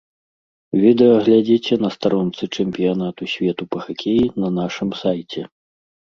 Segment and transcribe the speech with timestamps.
[0.83, 5.45] Відэа глядзіце на старонцы чэмпіянату свету па хакеі на нашым сайце.